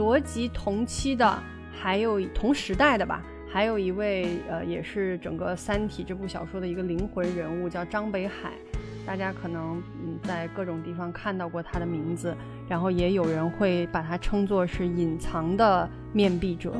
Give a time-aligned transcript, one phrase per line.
[0.00, 1.38] 罗辑同期的
[1.70, 8.52] 还有同时代的吧，还有一位呃，也是整个《三体》这部小说的一个灵魂人物，叫张北海。
[9.06, 12.34] 大家可能嗯在各种地方看到过他的名字，
[12.66, 16.72] 然后也有人会把他称作是隐藏的面壁者，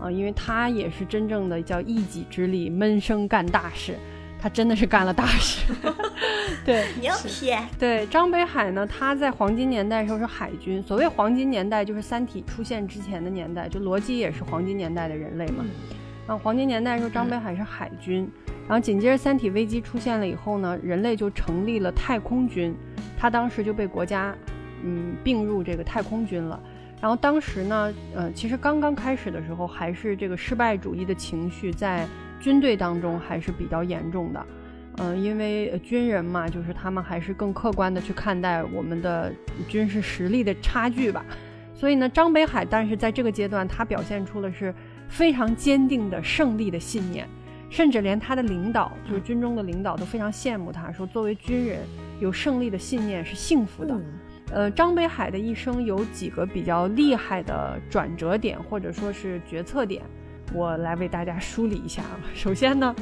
[0.00, 3.94] 啊，因为他也是真正的叫一己之力闷声干大事，
[4.44, 5.72] 他真的是干了大事。
[6.66, 7.50] 对，牛批。
[7.78, 15.64] 对，张北海呢，他在黄金年代的时候是海军，所谓黄金年代就是三体出现之前的年代，就罗辑也是黄金年代的人类嘛。
[16.26, 18.30] 然后黄金年代的时候，张北海是海军。
[18.68, 22.76] 然后紧接着三体危机出现了以后呢，人类就成立了太空军，
[23.18, 24.36] 他当时就被国家，
[24.82, 26.60] 嗯，并入这个太空军了。
[27.00, 32.06] 然后当时呢，呃，其实刚刚开始的时候，还是这个失败主义的情绪在
[32.44, 34.46] 军队当中还是比较严重的，
[34.98, 39.32] 嗯，因为军人嘛，就是他们还是更客观的去看待我们的
[39.66, 41.24] 军事实力的差距吧。
[41.72, 44.74] 所以呢，张北海，但是在这个阶段，他表现出的是
[45.08, 47.26] 非常坚定的胜利的信念。
[47.70, 51.78] 甚至连他的领导，就是军中的领导，都非常羡慕他，说作为军人
[52.20, 53.98] 有胜利的信念是幸福的。
[54.52, 60.02] 呃，张北海的一生有几个比较厉害的转折点，或者说是决策点，
[60.52, 62.20] 我来为大家梳理一下啊。
[62.34, 62.94] 首先呢，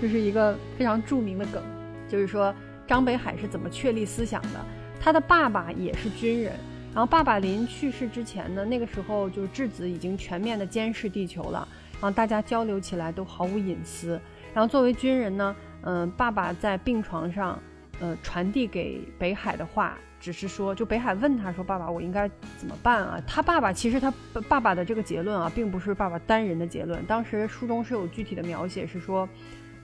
[0.00, 1.62] 就是一个非常著名的梗，
[2.08, 2.54] 就是说
[2.86, 4.64] 张北海是怎么确立思想的。
[5.00, 6.52] 他的爸爸也是军人，
[6.92, 11.66] 然后爸爸临去世之前呢，那个时候就是质子已经全面的监视地球了。
[11.92, 14.20] 然后大家交流起来都毫无隐私。
[14.52, 17.58] 然后作为军人呢，嗯，爸爸在病床上，
[18.00, 24.12] 呃，传递给北海的话，只是说，就北海问他说：“爸爸，我应该怎么办啊？”他爸爸其实他
[24.48, 27.04] 爸爸的这个结论啊，并不是爸爸单人的结论。
[27.06, 29.28] 当时书中是有具体的描写，是说，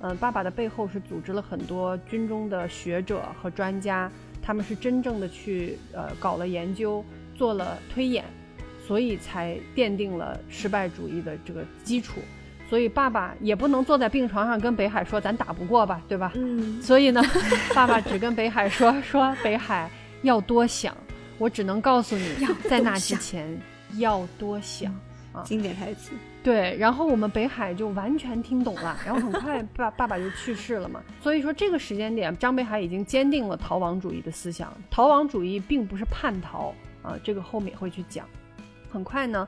[0.00, 8.24] 嗯，爸爸的背后是组织了很多军中的学者和专家，他们是真正的去呃搞了研究，做了推演。
[8.86, 12.20] 所以才奠定了失败主义的这个基础，
[12.70, 16.30] 所以爸爸也不能坐在病床上跟北海说咱打不过吧，对吧？
[16.36, 16.80] 嗯。
[16.80, 17.20] 所以呢，
[17.74, 19.90] 爸爸只跟北海说说北海
[20.22, 20.96] 要多想，
[21.38, 22.28] 我只能告诉你，
[22.68, 23.60] 在那之前
[23.98, 24.92] 要多想
[25.32, 25.42] 啊。
[25.44, 26.12] 经典台词。
[26.42, 31.02] 对，然后我们北海就完全听懂了， 然后很快爸爸爸就去世了嘛。
[31.20, 34.72] 所以说这个时间点，张北海已经坚定了逃亡主义的思想。
[34.90, 36.72] 逃亡主义并不是叛逃
[37.02, 38.28] 啊，这个后面会去讲。
[38.88, 39.46] 很快呢，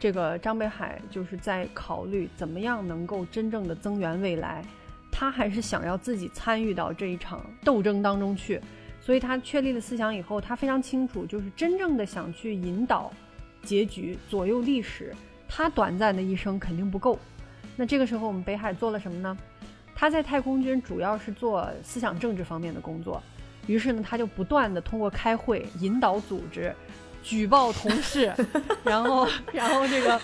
[0.00, 4.64] 这个张北海就是在考虑怎么样能够真正的增援未来，
[5.12, 8.60] 他还是想要自己参与到这一场斗争当中去，
[9.00, 13.12] 所以他确立了思想以后，他非常清楚，就是真正的想去引导
[13.62, 15.14] 结局、左右历史，
[15.48, 17.18] 他短暂的一生肯定不够。
[17.76, 19.36] 那这个时候，我们北海做了什么呢？
[19.94, 23.22] 他在太空军主要是做思想政治方面的工作，
[23.66, 26.74] 于是呢，他就不断的通过开会引导组织。
[27.22, 28.32] 举报同事，
[28.82, 30.18] 然后，然后这个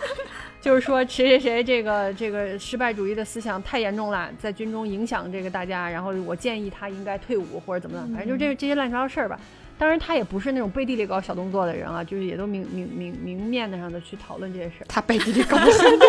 [0.66, 9.38] 就是说谁谁谁这个这个失败主义的思想太严重了，在军中影响这个大家，然后我建议他应该退伍或者怎么样，反正就这这些乱七八糟事儿吧。
[9.78, 14.86] 当然他也不是那种背地里搞小动作的人啊，就是也都明明明明面子上的去讨论这些事儿。
[14.88, 16.08] 他背地里搞小动作，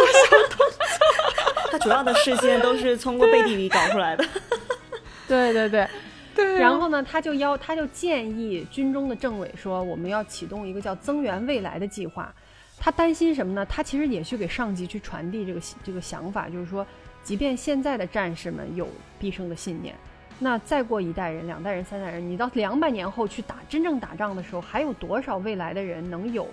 [1.72, 4.26] 他主要的事件都是通过背地里搞出来的。
[5.30, 5.88] 对对对。
[6.58, 12.34] 然后呢，他就要，他就建议军中的政委说，我们要启动一个叫“增援未来”的计划。
[12.80, 13.66] 他担心什么呢？
[13.66, 16.86] 他其实也去给上级去传递这个这个想法，就是说，
[17.24, 18.88] 即便现在的战士们有
[19.20, 19.96] 必胜的信念，
[20.40, 26.48] 那再过一代人、两代人、三代人，你到两百年后去打真正打仗的时候，还有多少未来的人能有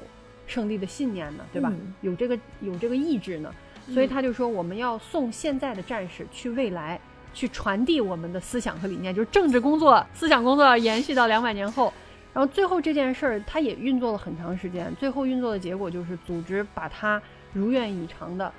[0.46, 1.44] 胜利的信念呢？
[1.52, 1.72] 对吧？
[2.00, 3.52] 有这个有这个意志呢？
[3.92, 7.00] 所以他就说，我们要送现在的战士去未来。
[7.36, 11.92] 去传递我们的思想和理念，就是政治工作、思想工作要延续到两百年后。
[12.34, 14.92] 然后最后这件事儿，他也运作了很长时间。
[14.96, 17.22] 最后运作的结果就是组织把他
[17.52, 18.52] 如愿以偿的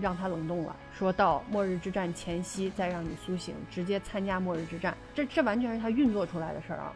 [0.00, 4.96] 让他冷冻了，说到末日之战前夕再让你苏醒，直接参加末日之战。
[5.14, 6.90] 这这完全是他运作出来的事儿啊。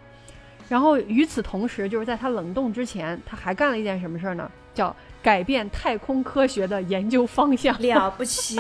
[0.69, 4.51] 然后与此同时，就是在他冷冻之前，他还干了一件什么事儿呢？
[4.73, 7.79] 叫改变太空科学的研究方向。
[7.83, 8.59] 了不起，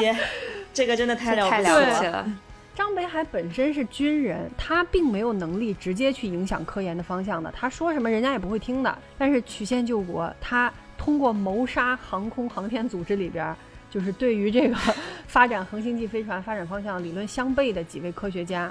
[0.72, 1.62] 这个真的太了不
[1.98, 2.30] 起了。
[2.76, 7.50] 张北海本身是军人，他并没有能力直接去影响科研的方向的。
[7.56, 8.98] 他说什么，人家也不会听的。
[9.16, 13.56] 但是曲线救国，他通过谋杀航空航天组织里边，
[13.90, 14.76] 就是对于这个
[15.26, 18.70] 发展恒星际飞船发展方向理论相悖的几位科学家，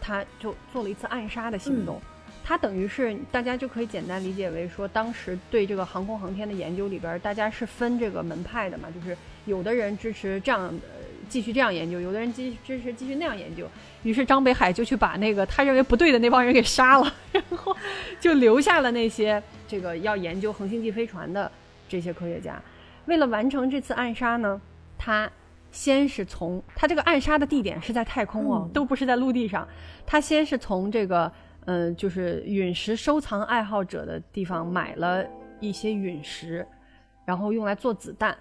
[0.00, 2.02] 他就做了一次暗杀的行动。
[2.42, 10.74] 他等于是大家就可以简单理解为说，当时对这个航空航天的研究里边，大家是分这个门派的嘛，就是有的人支持这样的。
[11.34, 13.66] 继续这样研究，有的人继续支持继续那样研究，
[14.04, 17.76] 于是张北海就去把那个他认为不对的那帮人给杀了， 然后
[18.20, 21.50] 就留下了那些这个要研究恒星际飞船的
[21.88, 22.60] 这这些科学家，
[23.06, 24.60] 为了完成这次暗杀呢，
[24.98, 25.30] 他
[25.70, 29.68] 先是从他这个暗杀的地点是在太空哦，嗯都不是在陆地上。
[30.04, 31.30] 他先是从这个
[31.66, 35.24] 嗯、呃就是陨石收藏爱好者的地方买了
[35.60, 36.66] 一些陨石，
[37.24, 38.36] 然后用来做子弹。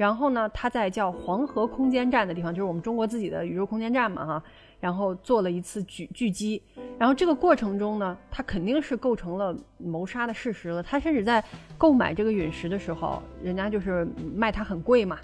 [0.00, 4.42] 然后呢，他在叫黄河空间站的地方，就是我们中国自己的宇宙空间站嘛，哈。
[4.80, 6.62] 然后做了一次狙狙击，
[6.98, 10.82] 然后这个过程中呢，他肯定是构成了谋杀的事实了。
[10.82, 11.44] 他甚至在
[11.76, 15.18] 购买这个陨石的时候，人家就是卖它很贵嘛，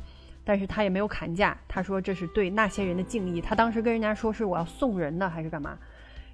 [0.45, 3.41] 但是他也没有砍价，他说这是对那些人的敬意。
[3.41, 5.79] 他当时跟人家说是我要送人的还是干嘛，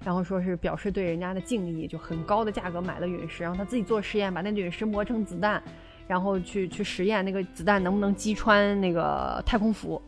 [0.03, 5.63] 然后说是表示对人家的敬意，就很高的价格买了陨石，然后他自己做实验，把那陨石磨成子弹，
[6.07, 10.01] 然后去去实验那个子弹能不能击穿那个太空服。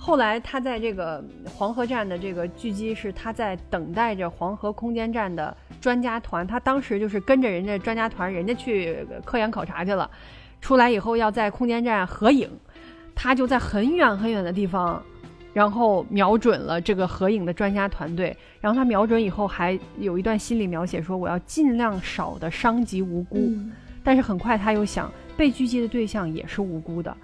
[0.00, 10.08] 后来他在这个黄河站的这个狙击是他在等待着黄河空间站的专家团，他当时就是跟着人家专家团，人家去科研考察去了，
[10.60, 12.48] 出来以后要在空间站合影，
[13.12, 15.02] 他就在很远很远的地方，
[15.52, 23.72] 然后瞄准了这个合影的专家团队，然后他瞄准以后还有一段心理描写说我要尽量少的伤及无辜，嗯
[24.08, 27.14] 但是很快他又想，被狙击的对象也是无辜的，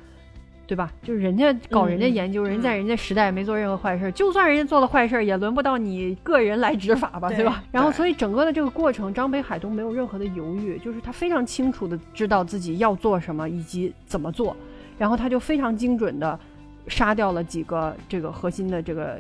[0.67, 0.93] 对吧？
[1.03, 7.65] 就是人家搞人家研究，嗯人在人家时代没做任何坏事，就算人家做了坏事，也轮不到你个人来执法吧，对对吧？
[7.73, 14.55] 然后，所以整个的这个过程，张北海都没有任何的犹豫，就是他非常清楚的知道自己要做什么以及怎么做，
[14.99, 16.39] 然后他就非常精准的
[16.87, 19.19] 杀掉了几个这个核心的这个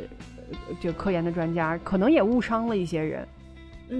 [0.50, 3.26] 呃这个科研的专家，可能也误伤了一些人，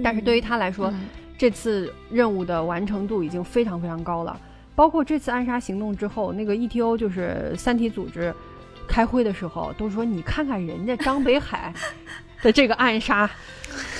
[0.03, 1.01] 但是对于他来说，嗯
[1.37, 4.39] 这次任务的完成度已经非常非常高了。
[4.75, 8.33] 包括这次暗杀行动之后，那个 ETO 就是三体组织
[8.87, 11.73] 开会的时候都说：“你看看人家张北海
[12.41, 13.29] 的这个暗杀，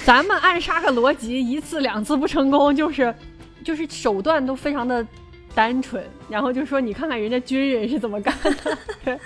[0.04, 3.16] 咱们暗杀个罗辑一次两次不成功，就是
[3.64, 5.06] 就是手段都非常的
[5.54, 9.18] 单纯。”然后就说：“你看看人家军人是怎么干的。”对，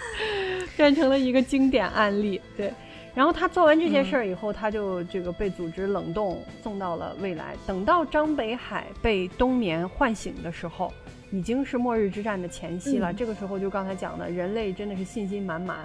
[0.78, 2.40] 变成了一个经典案例。
[2.56, 2.72] 对。
[3.20, 7.54] 然后他做完这件事儿以后，他就这个被组织冷冻送到了未来。
[7.68, 10.90] 等到张北海被冬眠唤醒的时候，
[11.30, 13.12] 已经是末日之战的前夕了。
[13.12, 15.80] 嗯这个时候就刚才讲的，人类真的是信心满满。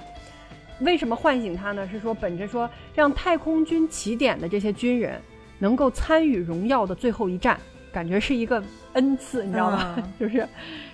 [0.79, 1.89] 为什么唤醒他呢？
[1.89, 5.21] 是说本着说让太空军起点的这些军人
[5.59, 7.59] 能够参与荣耀的最后一战，
[7.93, 9.95] 感觉是一个恩赐，你知道吧？
[9.97, 10.47] 嗯 就是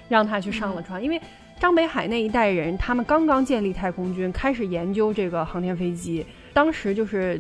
[0.08, 1.20] 让他去上了船，因为
[1.60, 6.24] 张北海那一代人，他们刚刚建立太空军，开始研究这个航天飞机。
[6.54, 7.38] 当时就是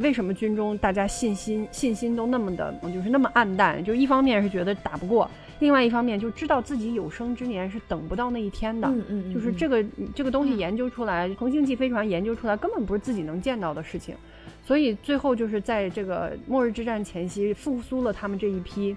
[0.00, 3.84] 为什么军中大家信心信心都那么的，就是那么暗淡？
[3.84, 8.88] 就一方面是觉得打不过，另外一方面就知道自己有生之年是等不到那一天的。
[8.88, 14.16] 嗯嗯，就是这个个这个东西研究出来，恒星际飞船研究出来，根本不是自己能见到的事情，
[14.64, 18.96] 所以最后就是在这个末日之战前夕复苏了他们这一批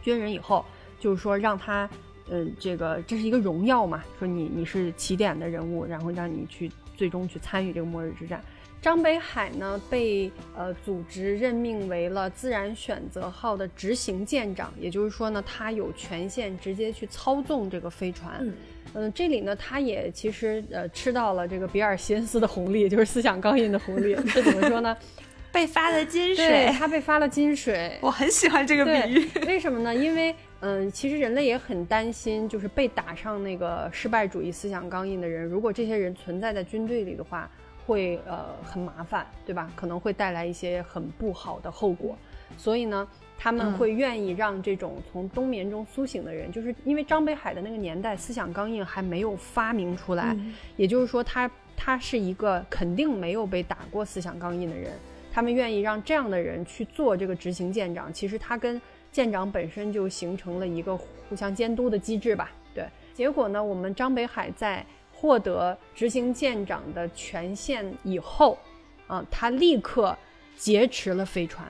[0.00, 0.64] 军人以后，
[1.00, 1.90] 就是说让他，
[2.30, 8.42] 嗯、这个这是一个荣耀嘛，说你你是起点的人物，然后让你去最终去参与这个末日之战。
[8.82, 18.36] 张北海呢被呃组织任命为了自然选择号的执行舰长，也就是说呢，他有权限直接去操纵这个飞船。
[18.40, 18.54] 嗯
[18.94, 24.14] 嗯，这里呢，他也其实呃吃到了这个比尔希恩斯的红利，就是思想钢印的红利。
[24.32, 24.96] 这怎么说呢？
[25.52, 27.98] 被发了金水，他被发了金水。
[28.02, 29.94] 我很喜欢这个比喻。，为什么呢？
[29.94, 37.48] 因为嗯，其实人类也很担心，就是被打上那个失败主义思想钢印的人，如果这些人存在在军队里的话，
[37.86, 39.70] 会呃很麻烦，对吧？
[39.76, 42.16] 可能会带来一些很不好的后果。
[42.56, 54.90] 所以呢，他们嗯会愿意让这种从冬眠中苏醒的人，就是因为张北海的那个年代，思想钢印还没有发明出来，嗯也就是说他，他是一个肯定没有被打过思想钢印的人。
[55.32, 58.80] 他们愿意让这样的人去做这个执行舰长，其实他跟
[59.16, 62.52] 舰长本身就形成了一个互相监督的机制吧。
[62.74, 68.58] 对，结果呢，我们张北海在获得执行舰长的权限以后，
[69.06, 70.14] 啊，他立刻
[70.54, 71.66] 劫持了飞船，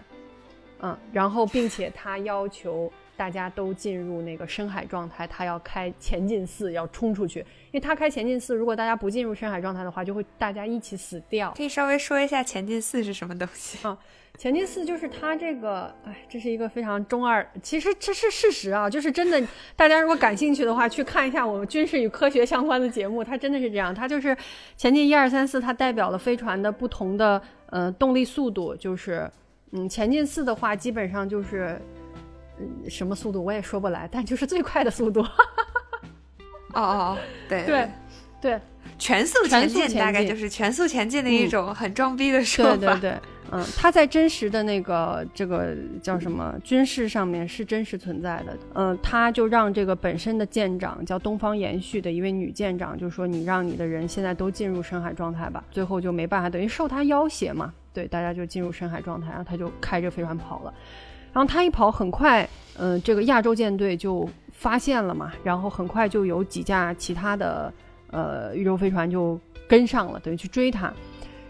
[0.81, 11.53] 嗯，然后并且他要求大家都进入那个深海状态，他要开前进四，要冲出去，因为他开前进四，如果大家不进入深海状态的话，就会大家一起死掉。
[11.57, 13.99] 可以稍微说一下前进四是什么东西啊？
[14.39, 19.43] 前进四就是它这个，哎，这是一个非常中二，其实这是事实啊，就是真的。
[19.75, 23.95] 大家如果感兴趣的话，去看一下我们军事与科学相关的节目，它真的是这样。
[23.95, 24.37] 它就是
[24.77, 29.27] 前进一二三四，它代表了飞船的不同的呃动力速度，就是
[29.71, 31.81] 嗯，前进四的话，基本上就是
[32.59, 35.21] 嗯什么速度我也说不来，但就是最快的速度。
[36.75, 37.89] 哦哦哦，对对
[38.41, 38.61] 对
[38.99, 42.77] 全速前全速前进大概就是全速前进的一种很装逼的说法。
[42.77, 43.19] 对对对，
[43.51, 48.57] 嗯，他在真实的那个这个叫什么军事上面是真实存在的。
[48.75, 55.65] 嗯，他就让这个本身的舰长叫东方延续的一位女舰长，就说你让你的人现在都进入深海状态吧。
[55.71, 57.73] 最后就没办法，等于受他要挟嘛。
[57.93, 60.75] 对，大家就进入深海状态，然后他就开着飞船跑了。
[61.37, 67.71] 然后他一跑，很快，嗯，这个亚洲舰队就发现了嘛，然后很快就有几架其他的
[68.11, 69.39] 呃宇宙飞船就
[69.69, 70.91] 跟上了，等于去追他。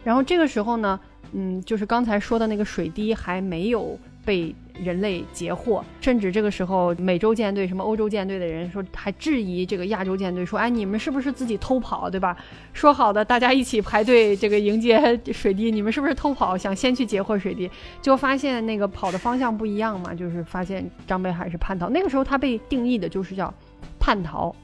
[0.02, 0.98] 然后这个时候呢。
[1.32, 12.36] 嗯，就是刚才说的那个水滴还没有被人类截获，甚至这个时候美洲舰队、什么欧洲舰队的人说还质疑这个亚洲舰队，说哎，你们是不是自己偷跑，对吧？
[12.72, 17.70] 说好的大家一起排队这个迎接水滴，你们是不是偷跑，想先去截获水滴？
[18.00, 21.88] 就发现那个跑的方向不一样嘛，就是发现张北海是叛逃。
[21.88, 23.52] 那个时候他被定义的就是叫
[23.98, 24.54] 叛逃，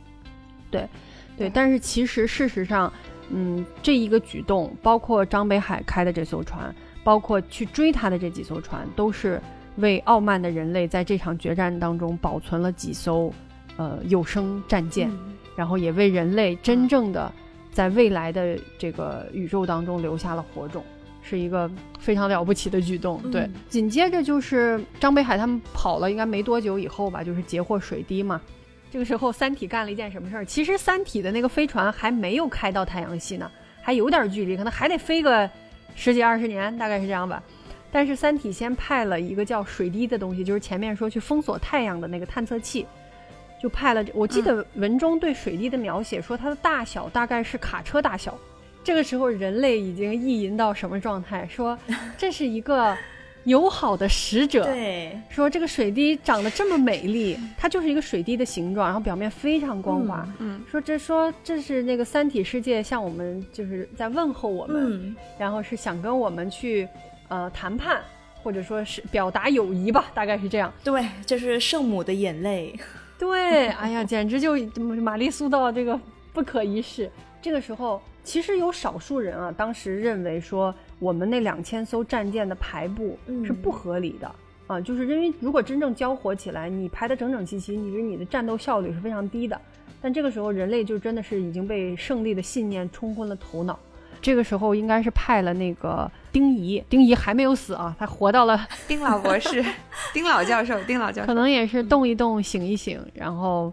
[0.71, 0.89] 对，
[1.37, 2.93] 对，但是其实事实上。
[3.35, 9.41] 嗯，这一个举动，包括张北海开的这艘船，包括去追他的这几艘船，都是
[9.77, 13.33] 为傲慢的人类在这场决战当中保存了几艘
[13.77, 15.11] 呃有生战舰，
[15.57, 17.33] 然后也为人类真正的
[17.73, 20.85] 在未来的这个宇宙当中留下了火种，
[21.23, 23.21] 是一个非常了不起的举动。
[23.31, 28.41] 对，紧接着就是张北海他们跑了应该没多久以后吧，就是截获水滴嘛。
[28.91, 30.45] 这个时候，三体干了一件什么事儿？
[30.45, 33.51] 其实三体的那个飞船还没有开到太阳系呢，
[33.81, 35.49] 还有点距离，可能还得飞个
[35.95, 37.43] 十几二十年，大概是这样吧。
[37.93, 42.87] 但是三体先派了一个叫水滴的东西，就是前面说去封锁太阳的那个探测器，
[43.61, 44.05] 就派了。
[44.15, 48.37] 我记得文中对水滴的描写说，它的大小大概是卡车大小。
[48.83, 51.47] 这个时候，人类已经意淫到什么状态？
[51.49, 51.79] 说
[52.19, 52.97] 这是一个。
[53.45, 60.25] 友好的使者，对，说这个水滴长得这么美丽，它就是一个水滴的形状，然后表面非常光滑。
[60.39, 66.87] 嗯，说这说这是那个三体世界向我们就是在问候我们，然后是想跟我们去
[67.33, 68.03] 呃谈判，
[68.43, 70.71] 或者说是表达友谊吧，大概是这样。
[70.85, 72.79] 对，这是圣母的眼泪。
[73.19, 74.55] 对，哎呀，简直就
[75.01, 75.99] 玛丽苏到这个
[76.35, 77.11] 不可一世。
[77.41, 80.75] 这个时候，其实有少数人啊，当时认为说。
[81.03, 84.33] 我们那两千艘战舰的排布是不合理的
[84.69, 89.61] 啊，就是因为如果真正交火起来，你排的整整齐齐，你你的战斗效率是非常低的。
[90.01, 93.77] 但这个时候，人类就真的是已经被胜利的信念冲昏了头脑。
[94.23, 99.63] 这个时候，应该是派了那个丁仪，丁仪还没有死啊，他活到了 丁老博士、
[100.15, 103.73] 丁老教授、丁老教授，可能也是动一动、醒一醒，然后。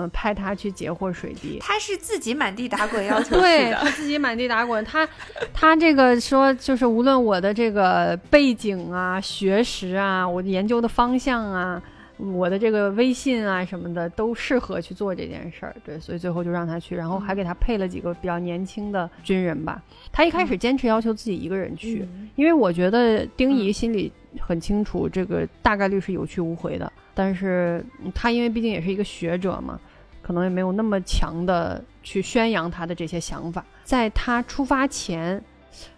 [0.00, 5.04] 嗯，派他去截获水滴，他是自己满地打滚要求 对他自己满地打滚，他
[5.52, 11.82] 他这个说就是无论我的这个背景啊、学识啊、我研究的方向啊、
[12.18, 15.74] 我的这个微信啊什么的，都适合去做这件事儿。
[15.84, 19.82] 对，所以最后就让他去，然后还给他配了几个比较年轻的军人吧。
[20.12, 22.06] 他一开始坚持要求自己一个人去，
[22.36, 26.92] 因为我觉得丁仪心里很清楚，这个大概率是有去无回的。
[27.14, 27.84] 但是
[28.14, 29.78] 他因为毕竟也是一个学者嘛。
[30.20, 33.64] 可能也没有那么强的去宣扬他的这些想法。
[33.82, 35.42] 在他出发前，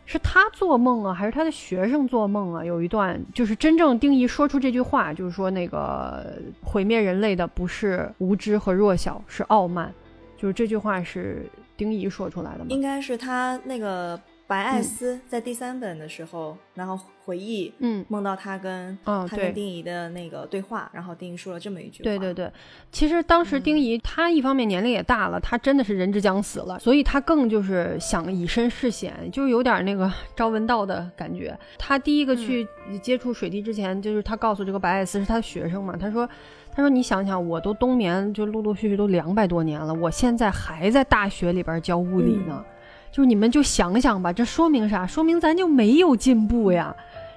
[0.06, 2.64] 是他做梦啊，还是他的学生做梦啊？
[2.64, 9.92] 有一段就是真正丁仪说出这句话，就是说那个毁灭人类的不是无知和弱小，是傲慢。
[10.36, 11.46] 就是这句话是
[11.76, 12.66] 丁仪说出来的吗？
[12.68, 14.20] 应该是他那个。
[14.50, 22.02] 白艾斯在第三本的时候，然后回忆，嗯，梦到他跟嗯他跟丁仪的那个对话，然后丁仪说了这么一句话。
[22.02, 22.50] 对对对，
[22.90, 31.56] 其实当时丁仪他一方面年龄也大了，他真的是人之将死了，所以他更就是想以身试险，就有点那个 朝闻道的感觉。
[31.78, 32.66] 他第一个去
[33.00, 36.28] 接触水滴之前，就是他告诉这个白艾斯是他的学生嘛，他说，
[36.74, 42.64] 他说你想想，我都冬眠就陆陆续续都两百多年了，我现在还在大学里边教物理呢。
[43.10, 45.06] 就是你们就想想吧，这说明啥？
[45.06, 46.94] 说明咱就没有进步呀？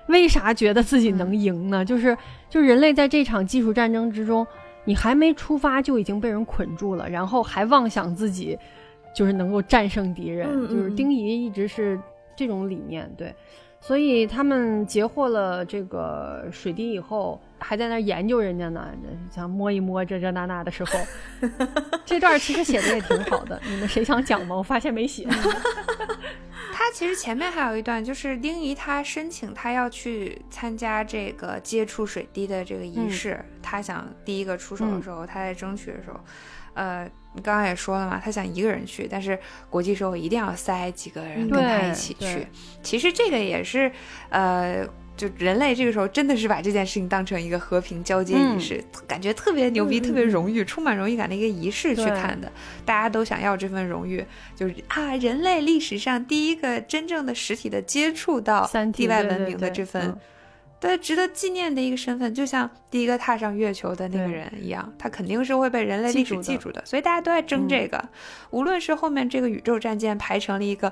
[0.07, 1.83] 为啥觉得自己能赢呢？
[1.83, 2.17] 就是，
[2.49, 4.45] 就人类在这场技术战争之中，
[4.83, 8.57] 你还没出发就已经被人捆住了，然后还妄想自己
[9.15, 10.67] 就是能够战胜敌人。
[10.67, 11.99] 就是丁仪一直是
[12.35, 13.33] 这种理念，对。
[13.85, 18.87] 所以他们截获了这个水滴以后，还在那研究人家呢，
[19.29, 20.99] 想摸一摸这这那那的时候，
[22.05, 23.61] 这段其实写的也挺好的。
[23.67, 24.55] 你们谁想讲吗？
[24.55, 25.27] 我发现没写。
[26.71, 36.17] 他其实前面还有一段，就是丁仪他申请他要去参加这个接触水滴的这个仪式，他想第一个出手的时候，他在争取的时候。
[36.73, 39.37] 呃，你刚刚也说了嘛，他想一个人去，但是
[39.69, 42.47] 国际时候一定要塞几个人跟他一起去。
[42.81, 43.91] 其实这个也是，
[44.29, 44.85] 呃，
[45.17, 52.51] 就人类这个时候真的是把这件事情当成一个和平交接仪式，感觉特别牛逼、特别荣誉、充满荣誉感的一个仪式去看的。
[52.85, 54.23] 大家都想要这份荣誉，
[54.55, 60.15] 就是啊，人类历史上第一个真正的实体的接触到地外文明的这份，
[60.83, 66.83] 对，值得纪念的一个身份，就像第一个踏上月球的那个人一样，他肯定是会被人类历史记住的。
[66.85, 68.09] 所以大家都在争这个，
[68.49, 70.91] 无论是后面这个宇宙战舰排成了一个。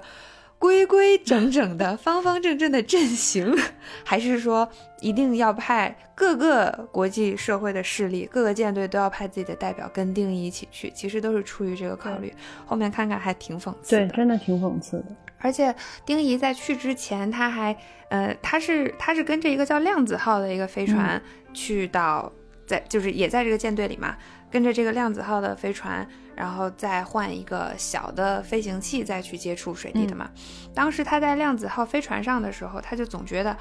[0.62, 3.52] 规规整整的、方方正正的阵型，
[4.06, 10.92] 还是说一定要派各个国际社会的势力、各个舰队都要派自己的代表跟丁仪一起去？
[10.92, 12.32] 其实都是出于这个考虑。
[12.64, 15.06] 后面看看还挺讽刺的，对，真的挺讽刺的。
[15.40, 15.74] 而且
[16.06, 17.76] 丁仪在去之前，他还
[18.10, 21.20] 呃，他是他是跟着一个叫量子号的一个飞船
[21.56, 22.32] 去到，
[22.68, 24.16] 在就是也在这个舰队里嘛，
[24.52, 26.08] 跟着这个量子号的飞船。
[26.42, 30.28] 然后再换一个小的飞行器再去接触水滴的嘛。
[30.74, 33.56] 当时他在量子号飞船上的时候，他就总觉得，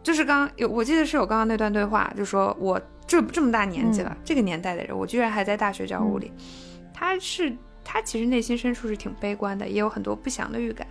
[0.00, 6.32] 就是刚有我记得是有刚刚那段对话，就说我这这么大年纪了，这个年代的人，我居然还在大学教物理。
[6.94, 7.52] 他是
[7.84, 10.86] 他其实内心深处是挺悲观的，也有很多不祥的预感。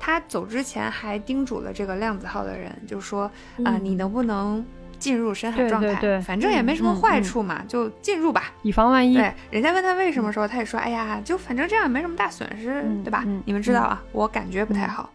[0.00, 3.30] 他走之前还叮嘱了这个量子号的人，就说
[3.62, 4.64] 啊，你能不能？
[4.98, 9.14] 进入深海状态，反正也没什么坏处嘛，就进入吧，以防万一。
[9.14, 15.10] 对，人家问他为什么时候，他也说：“哎呀，就反正这样也没什么大损失，对吧？”你们知道啊，我感觉不太好，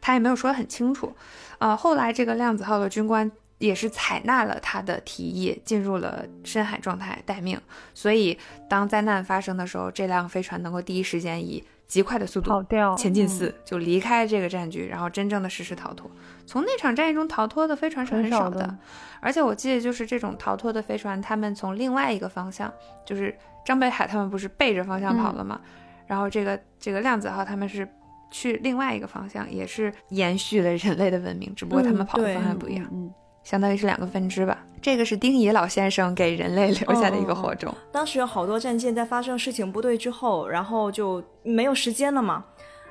[0.00, 1.12] 他也没有说得很清楚。
[1.58, 7.60] 呃，后来这个量子号的军官也是采纳了他的提议，进入了深海状态待命。
[7.92, 8.38] 所以
[8.68, 16.10] 当灾难发生的时候，这辆飞船能够第一时间以极快的速度跑掉，前进四就离开这个战局，然后真正的实施逃脱。
[16.50, 18.76] 从那场战役中逃脱的飞船是很少的，
[19.20, 22.68] 而且我记得就是这种逃脱的飞船，他们从另外一个方向，
[23.06, 23.32] 就是
[23.64, 25.60] 张北海他们不是背着方向跑了吗？
[26.08, 27.88] 然后这个这个量子号他们是
[28.32, 33.08] 去另外一个方向，也是延续了人类的文明，只不过他们跑的方向不一样，嗯，
[33.44, 34.58] 相当于是两个分支吧。
[34.82, 37.72] 这个是丁仪老先生给人类留下的一个火种。
[37.92, 42.44] 当时有好多战舰在发生事情不对之后，然后就没有时间了嘛。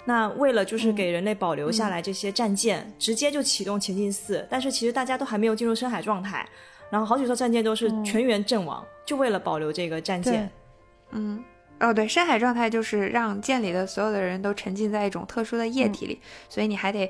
[0.09, 6.43] 那为了就是给人类保留下来这些战舰，直接就启动前进四，但是其实大家都还没有进入深海状态，
[6.89, 10.49] 然后好几艘战舰都是全员阵亡，就为了保留这个战舰。
[11.11, 11.43] 嗯，
[11.79, 17.07] 哦对，深海状态就是让舰里的所有的人都沉浸在一种特殊的液体里，所以你还得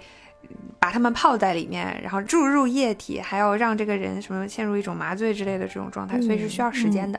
[0.77, 7.17] 把他们泡在里面，然后注入液体，还要让这个人什么陷入一种麻醉之类的这种状态，所以是需要时间的。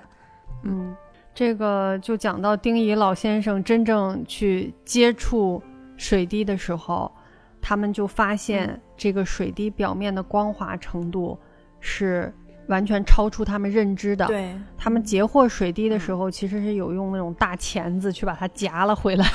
[0.64, 0.94] 嗯，
[1.34, 5.62] 这个就讲到丁仪老先生真正去接触。
[6.00, 7.12] 水滴的时候，
[7.60, 11.38] 他们就发现这个水滴表面的光滑程度
[11.78, 12.32] 是
[12.68, 14.26] 完全超出他们认知的。
[14.26, 19.26] 对，他们截获水滴的时候，其实是有用那种大钳子去把它夹了回来，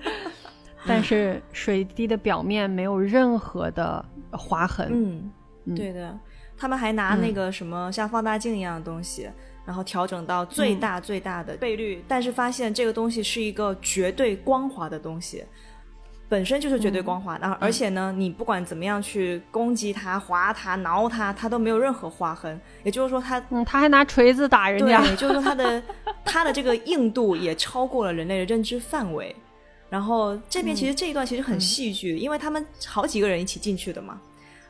[0.86, 4.88] 但是水滴的表面没有任何的划痕。
[5.64, 6.18] 嗯，对的，
[6.54, 9.26] 他们还拿那个什么像放大镜一样的东西，
[9.64, 15.42] 然后调整到最大最大的倍率，但是发现这个东西是一个绝对光滑的东西。
[16.28, 22.60] 本身就是绝对光滑，然后而且呢，你不管怎么样去攻击它、划它、挠它，它都没有任何划痕。
[22.84, 25.00] 也就是说，它嗯，他还拿锤子打人家。
[25.00, 25.82] 对，也就是说，它的
[26.26, 29.34] 它的这个硬度也超过了人类的认知范围。
[29.88, 34.20] 然后这边其实这一段其实很戏剧，因为他们好几个人一起进去的嘛。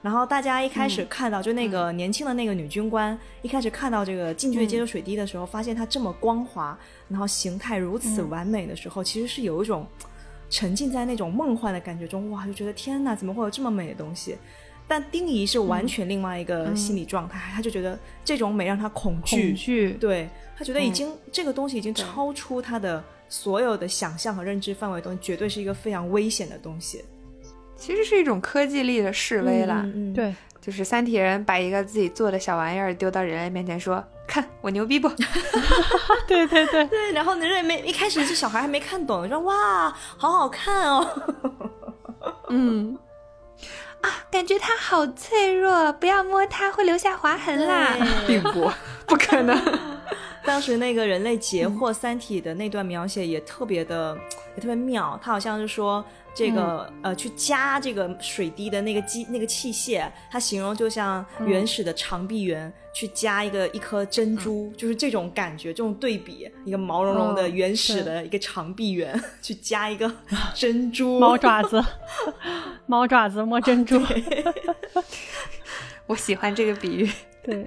[0.01, 9.85] 然后大家一开始看到，就那个年轻的那个女军官，一开始看到这个近距离接触水滴的时候，发现它这么光滑，然后形态如此完美的时候，其实是有一种。
[10.51, 14.37] 沉浸在那种梦幻的感觉中，哇，就觉得天哪，怎么会有这么美的东西？
[14.87, 27.05] 但丁仪是完全另外一个心理状态，他就觉得这种美让他恐惧，恐惧，对他觉得已经这个东西已经超出他的所有的想象和认知范围，东西绝对是一个非常危险的东西。
[27.77, 30.35] 其实是一种科技力的示威啦，嗯，对。
[30.61, 35.09] 就是三体人把一个自己做的小玩意儿丢到人类面前，说：“看我牛逼不？”
[36.29, 41.09] 对对对 对，然后人类没一开始这小孩还没看懂，说：“哇，好好看哦。
[42.51, 42.97] ”嗯，
[44.03, 47.97] 啊，感觉它好脆弱，不要摸它，会留下划痕啦。
[48.27, 48.71] 并不，
[49.07, 49.57] 不可能。
[50.49, 54.17] 当时那个人类截获三体的那段描写也特别的，
[54.57, 55.19] 也特别妙。
[55.23, 56.05] 他好像是说。
[56.35, 70.09] 这个呃，去加这个水滴的那个机那个器械，它形容就像原始的长臂猿去加一个一颗珍珠，就是这种感觉，这种对比，一个毛茸茸的原始的一个长臂猿 去加一个
[70.55, 71.83] 珍珠，猫爪子，
[72.87, 74.01] 猫爪子摸珍珠，
[76.07, 77.11] 我喜欢这个比喻。
[77.43, 77.67] 对，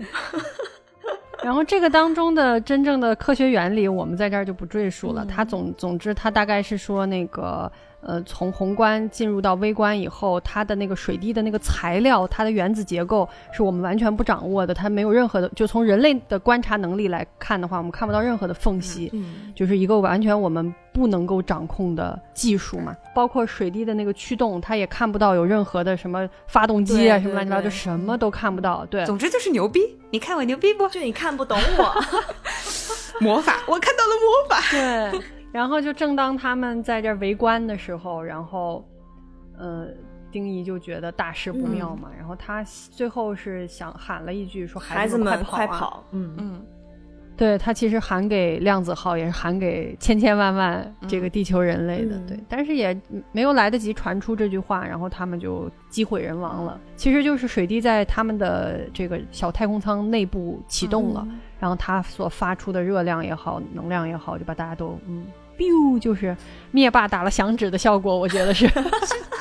[1.43, 5.25] 然后这个当中的真正的科学原理，我们在这儿就不赘述了。
[5.25, 7.71] 它总总之，它大概是说那个。
[8.01, 22.95] 呃，从宏观进入到微观以后，它的那个水滴的那个材料，它的原子结构是我们完全不掌握的，它没有任何的，就从人类的观察能力来看的话，我们看不到任何的缝隙，嗯就是一个完全我们不能够掌控的技术嘛。
[23.13, 28.85] 包括水滴的那个驱动，它也看不到有任何的什么发动机啊，什么乱七八糟，就什么都看不到。
[28.85, 30.87] 对，总之就是牛逼，你看我牛逼不？
[30.89, 31.93] 就你看不懂我，
[33.19, 34.63] 魔法，我看到了魔法。
[34.71, 38.87] 对，然后就正当他们在这围观的时候，然后，
[39.57, 39.87] 呃，
[40.31, 46.03] 丁仪就觉得大事不妙嘛，然后他最后是想喊了一句说：“孩子们快啊！”快跑！
[46.11, 46.65] 嗯嗯，
[47.35, 52.97] 对他其实喊给量子号，也是喊给千千万万这个地球人类的，嗯对，但是也
[53.33, 56.79] 没有来得及传出这句话，然后他们就机毁人亡了。
[56.95, 61.27] 其实就是水滴在他们的这个小太空舱内部启动了，
[61.59, 65.25] 然后它所发出的热量也好，能量也好，就把大家都嗯。
[65.61, 66.35] Biu 就是
[66.71, 68.67] 灭霸打了响指的效果，我觉得是。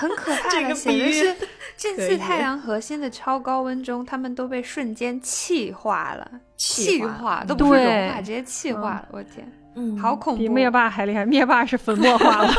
[0.01, 9.09] 很可怕这的，个比喻写的是 这次太阳核心的超高温中，他们都被瞬间气化了，气化化都不是融化，直接气化了。
[9.11, 10.39] 我天，嗯好恐怖！
[10.39, 12.51] 比灭霸还厉害，灭霸是粉末化了。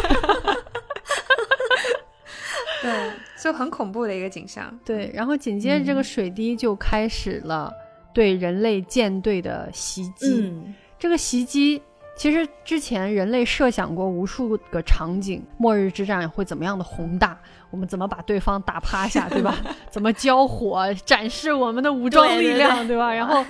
[2.84, 3.12] 对，
[3.44, 4.80] 就很恐怖的一个景象。
[4.86, 7.72] 对，然后紧接着这个水滴就开始了
[8.14, 10.42] 对人类舰队的袭击。
[10.42, 11.82] 嗯这个袭击
[12.22, 17.36] 其实之前人类设想过无数个场景，末日之战会怎么样的宏大，
[17.72, 19.58] 我们怎么把对方打趴下，对吧？
[19.90, 23.12] 怎么交火，展示我们的武装对对力量，对吧？
[23.12, 23.44] 然后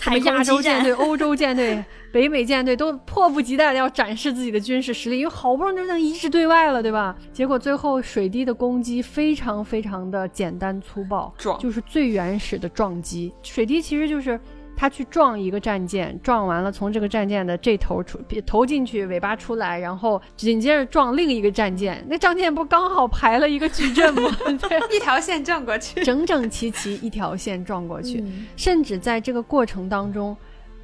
[0.00, 7.14] 什么亚洲舰队、欧洲舰队、 北美舰队都迫不及待的要展示自己的军事实力，因为好不容易就能一致对外了，对吧？
[7.32, 13.32] 结果最后水滴的攻击非常非常的简单粗暴，就是最原始的撞击。
[13.44, 14.40] 水滴其实就是
[14.80, 24.30] 他去撞一个战舰，撞完了从这个战舰的这头出投进去，尾巴出来，然后紧接着撞另一个战舰，那战舰不刚好排了一个矩阵吗？
[24.46, 28.20] 对，一条线撞过去，整整齐齐一条线撞过去。
[28.20, 30.36] 嗯甚至在这个过程当中，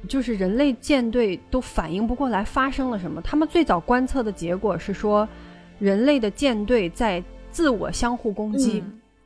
[0.09, 3.21] 就是人类舰队都反应不过来发生了什么。
[3.21, 5.25] 他们最早观测的结果是说，
[5.79, 8.83] 人类的舰队在自我相互攻击。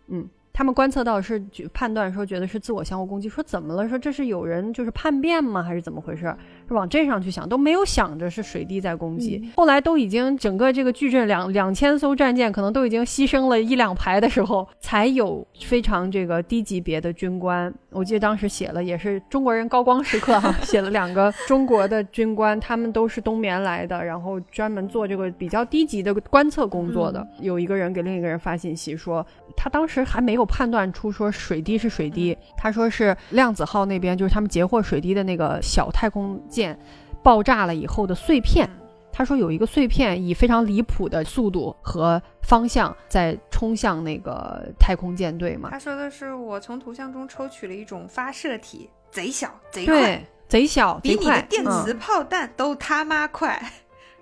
[0.09, 1.41] 嗯他们观测到是
[1.73, 3.87] 判断说觉得是自我相互攻击，说怎么了？
[3.87, 5.63] 说这是有人就是叛变吗？
[5.63, 6.35] 还是怎么回事？
[6.69, 9.41] 是往这上去想，都没有想着是水滴在攻击。
[9.43, 17.73] 嗯后来都已经整个这个矩阵两两千艘战舰可能都已经牺牲了一两排的时候，才有非常这个低级别的军官。
[17.91, 27.25] 我记得当时写了，也是中国人高光时刻哈， 写了两个中国的军官，他们都是冬眠来的，然后专门做这个比较低级的观测工作的。
[27.41, 29.25] 有一个人给另一个人发信息说，
[29.57, 36.77] 他当时还没有判断出说水滴是水滴，他说是量子号那边就是他们截获水滴的那个小太空舰
[37.23, 38.69] 爆炸了以后的碎片。
[39.11, 53.61] 他说有一个碎片以非常离谱的速度和方向在冲向那个太空舰队嘛，他说的是我从图像中抽取了一种发射体，贼小贼对快，，贼小，比你的，电磁嗯炮弹都他妈快，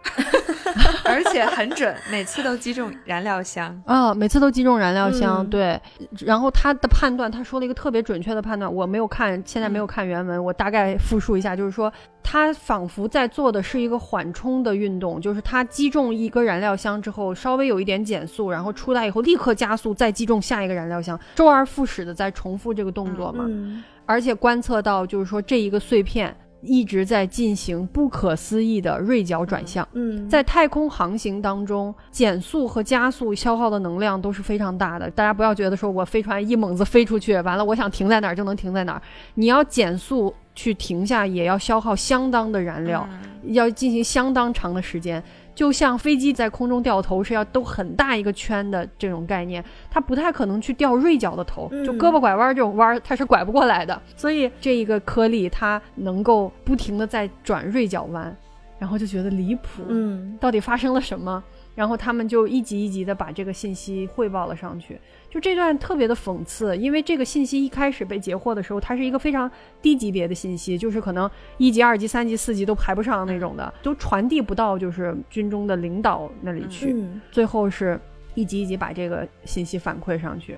[1.04, 3.82] 而且很准，每次都击中燃料箱。
[3.86, 5.80] 啊、 每次都击中燃料箱，嗯对。
[6.20, 11.92] 然后他的判断，他说了一个特别准确的判断，我没有看，现在没有看原文，我大概复述一下，就是说
[12.24, 23.46] 他仿佛在做的是一个缓冲的运动，就是他击中一个燃料箱之后，稍微有一点减速，然后出来以后立刻加速，再击中下一个燃料箱，周而复始的在重复这个动作嘛。
[23.48, 29.88] 嗯而且观测到，就是说这一个碎片一直在进行不可思议的锐角转向。
[29.94, 35.10] 嗯，在太空航行当中，减速和加速消耗的能量都是非常大的。
[35.12, 39.02] 大家不要觉得说我飞船一猛子飞出去，完了我想停在哪儿就能停在哪儿。
[39.36, 45.24] 你要减速去停下，也要消耗相当的燃料，嗯要进行相当长的时间。
[45.58, 54.00] 就像飞机在空中掉头是要兜很大一个圈的这种概念，它不太可能去掉锐角的头，嗯就胳膊拐弯这种弯儿它是拐不过来的。
[54.16, 58.38] 所以这一个颗粒它能够不停的在转锐角弯，
[58.78, 59.82] 然后就觉得离谱。
[59.88, 61.44] 嗯到底发生了什么？
[61.74, 65.00] 然后他们就一级一级的把这个信息汇报了上去。
[65.38, 69.50] 就这段特别的讽刺，因为这个信息一开始被截获的时候，它是一个非常
[69.84, 76.92] 低级别的信息，就是可能一级、二级、三级、四级都排不上那种的，都传递不到就是军中的领导那里去。
[76.92, 78.00] 嗯最后是
[78.34, 80.58] 一级一级把这个信息反馈上去，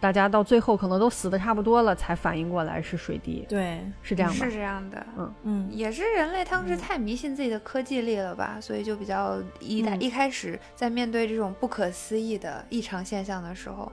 [0.00, 4.52] 大家到最后可能都死的差不多了，才反应过来是水滴，对，是这样吧是？
[4.52, 5.06] 这样的。
[5.18, 13.90] 嗯嗯也是人类当时太迷信自己的科技力了吧，所以就比较一嗯一开始在面对这种不可思议的异常现象的时候，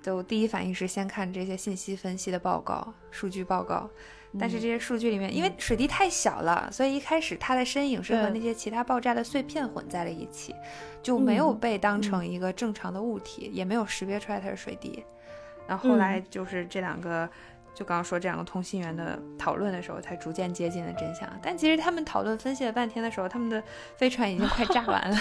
[0.00, 3.88] 就第一反应是先看这些信息分析的报告、数据报告。
[4.40, 10.54] 但是这些数据里面，因为水滴太小了，所以一开始它的身影是和那些其他爆炸的碎片混在了一起，
[11.02, 15.04] 就没有被当成一个正常的物体，也没有识别出来它是水滴。
[15.68, 17.28] 然后后来就是这两个，
[17.74, 21.28] 就刚刚说这两个通信员的讨论的时候，才逐渐接近了真相。
[21.42, 23.62] 但其实他们讨论分析了半天的时候，他们的
[23.96, 25.16] 飞船已经快炸完了。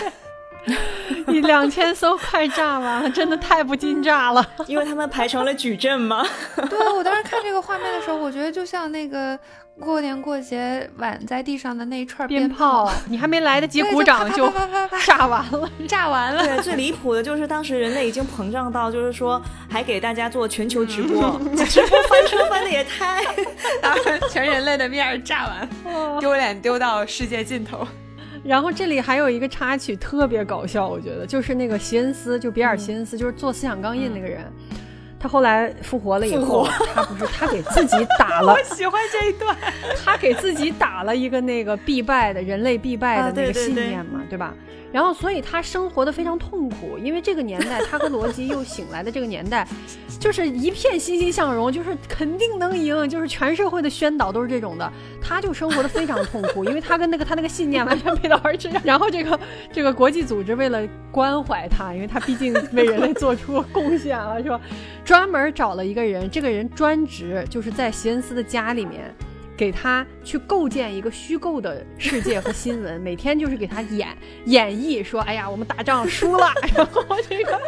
[1.28, 4.46] 一两千艘快炸完了， 真的太不禁炸了。
[4.68, 6.26] 因为他们排成了矩阵嘛？
[6.70, 9.38] 对，我当时看这个画面的时候，我觉得就像那个
[9.80, 14.52] 过年过节挽在地上的那一串鞭炮，你还没来得及鼓掌就
[15.06, 16.44] 炸完了，炸完了。
[16.44, 23.24] 对，最离谱的就是当时人类已经膨胀到，就是说还给大家做全球直播，直播翻车翻的也太，
[23.82, 23.96] 当
[24.30, 27.88] 全人类的面炸完，丢脸丢到世界尽头。
[28.44, 34.52] 然后这里还有一个插曲，特别搞笑，我觉得就是那个席恩斯，就比尔·席恩斯，就是做思想钢印那个人，
[35.20, 39.56] 他后来复活了以后，他不是他给自己打了， 我喜欢这一段，
[40.04, 44.54] 他给自己打了一个那个必败的人类必败的那个信念嘛，对吧？
[44.92, 49.66] 然后，所以他生活的非常痛苦，因为这个年代，他和罗辑又醒来的这个年代，
[50.20, 58.70] 就是一片欣欣向荣，就是肯定能赢，就是全社会的宣导都是这种的，他就生活的非常痛苦，因为他跟那个他那个信念完全 背道而驰。
[58.84, 59.40] 然后这个
[59.72, 64.60] 这个国际组织为了关怀他，因为他毕竟为人类做出贡献了，是吧？
[65.06, 69.14] 专门找了一个人，这个人专职就是在席恩斯的家里面。
[69.62, 74.08] 给他去构建一个虚构的世界和新闻，每天就是给他演
[74.46, 77.62] 演绎，说哎呀，我们打仗输了， 然后这个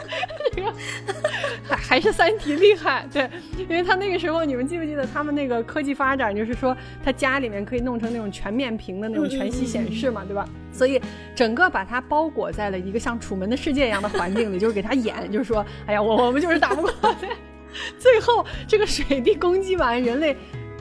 [0.51, 0.73] 这个
[1.61, 3.29] 还还是三体厉害，对，
[3.59, 6.75] 因为他那个时候，你们记不记得他们那个科技发展，就是说
[7.05, 10.49] 他家里面可以弄成那种全面屏的那种全息显示嘛，对吧？
[10.71, 10.99] 所以
[11.35, 16.91] 整个把他包裹在了一个像楚门的世界一样的环境里，就是给他演，就是说，哎呀，我我们就是打不过，
[17.99, 20.35] 最后这个水滴攻击完人类。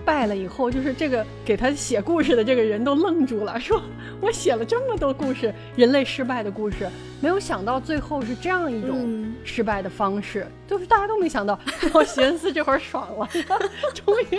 [0.04, 3.82] 败了以后，就是这个给他写故事的这个人都愣住了，说
[4.20, 6.88] ：“我写了这么多故事，人类失败的故事，
[7.20, 11.58] 没有想到最后是这样一种失败的方式，就是大家都没想到。
[11.94, 13.28] ”我寻思这会儿爽了，
[13.94, 14.38] 终于，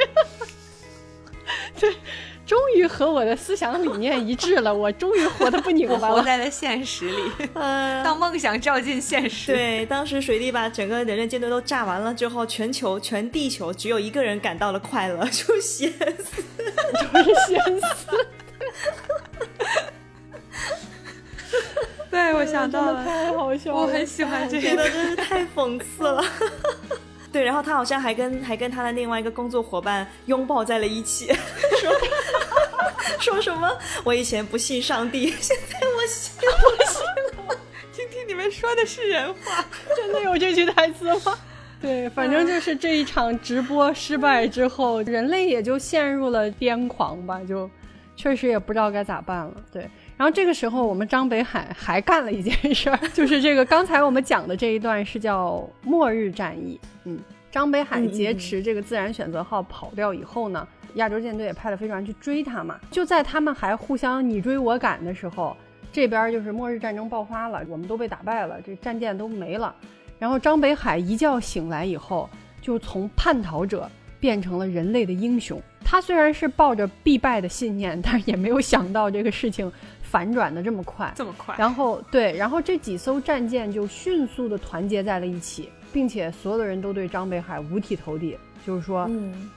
[1.80, 1.94] 对。
[2.46, 7.32] 终于和我的思想理念一致了，我终于活得不拧巴了，活在了现实里。
[7.54, 9.54] 当梦想照进现实。
[9.54, 16.44] 对，当时水滴把整个人类舰队都炸完了之后，全球全地球只有一个人感到了快乐，就是谢斯，
[16.94, 18.28] 就是谢斯。
[22.12, 26.24] 对，我想到了， 太好笑了，我很喜欢这个，真是太讽刺了。
[27.34, 31.34] 对，然后他好像还跟还跟他的另外一个工作伙伴拥抱在了一起，
[31.82, 31.92] 说
[33.20, 33.70] 说什么？
[34.06, 37.02] 我以前不信上帝，现在我信，我信
[37.48, 37.58] 了。
[37.92, 39.66] 听听你们说的是人话，
[39.96, 41.38] 真的有这句台词吗？
[41.82, 47.70] 对，反正就是这一场直播失败之后，人类也就陷入了癫狂吧，就
[48.16, 49.54] 确实也不知道该咋办了。
[49.72, 49.90] 对。
[50.24, 56.80] 然后这个时候，我们张北海还干了一件事儿，就是这个刚才我们讲的这一段是叫末日战役。
[57.04, 57.20] 嗯，
[57.52, 62.80] 张北海劫持这个自然选择号跑掉以后呢，亚洲舰队也派了飞船去追他嘛。
[62.90, 65.58] 就在他们还互相你追我赶的时候，
[65.92, 69.76] 这边就是末日战争爆发了，我们都被打败了，这战舰都没了。
[70.20, 72.30] 然后张北海一觉醒来以后，
[72.62, 75.62] 就从叛逃者变成了人类的英雄。
[75.86, 79.70] 他虽然是抱着必败的信念，但是也没有想到这个事情。
[80.14, 89.50] 反转的这么快，这么快，然后对，然后这几艘战舰就迅速的团结在了一起，并且所有的人都对张北海五体投地，就是说，嗯，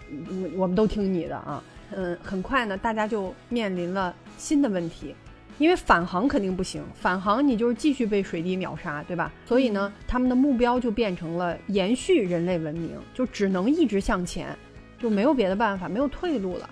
[0.57, 5.14] 我们都听你的啊，嗯，很快呢，大家就面临了新的问题，
[5.59, 9.31] 因为返航肯定不行，返航你就是继续被水滴秒杀，对吧？
[9.45, 14.57] 所以呢，他们的目标就变成了延续人类文明，就只能一直向前，
[14.99, 16.71] 就没有别的办法，没有退路了。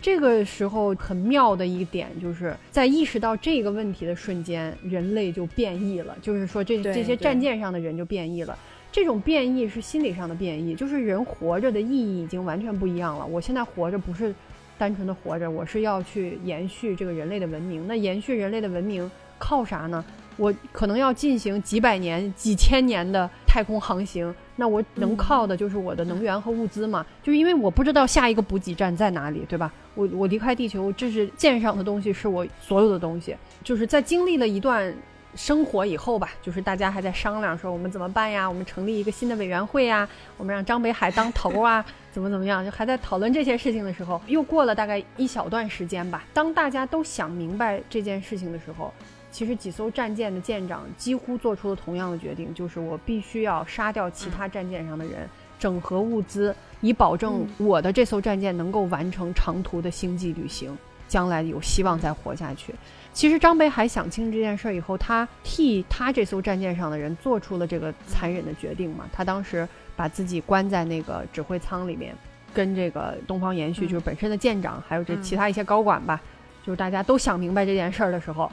[0.00, 6.16] 这个时候很妙的一点，就是在意识到这个问题的瞬间，人类就变异了。
[6.22, 8.58] 就是说，这这些战舰上的人就变异了。
[8.90, 13.24] 这种变异是心理上的变异，就是人活着的意义已经完全不一样了。
[13.24, 14.34] 我现在活着不是
[14.76, 17.86] 单纯的活着，我是要去延续这个人类的文明。
[17.86, 19.08] 那延续人类的文明
[19.38, 20.04] 靠啥呢？
[20.36, 24.34] 我可能要进行几百年、几千年的太空航行。
[24.56, 27.06] 那我能靠的就是我的能源和物资嘛？
[27.22, 29.72] 就是因为我不知道下一个补给站在哪里，对吧？
[30.00, 33.36] 我我离开地球，这是舰上的东西，是我所有的东西。
[33.62, 34.94] 就是在经历了一段
[35.34, 38.48] 生活以后吧，就是大家还在商量说我们怎么办呀？
[38.48, 40.08] 我们成立一个新的委员会呀？
[40.38, 41.84] 我们让张北海当头啊？
[42.10, 42.64] 怎么怎么样？
[42.64, 46.24] 就还在讨论这些事情的时候，又过了大概一小段时间吧。
[46.32, 48.92] 当大家都想明白这件事情的时候，
[49.30, 55.28] 其实几艘战舰的舰长几乎做出了同样的决定，就是我必须要杀掉其他战舰上的人，
[55.60, 62.74] 整合物资，以保证我的这艘战舰能够完成长途的星际旅行，将来有希望再活下去。
[63.12, 69.04] 其实张北海想清这件事儿以后，他替他这艘战舰上的人做出了这个残忍的决定嘛。
[69.12, 72.16] 他当时把自己关在那个指挥舱里面，
[72.54, 76.20] 跟这个东方延续，就是本身的舰长，还有这其他一些高管吧，
[76.64, 78.50] 就是大家都想明白这件事儿的时候，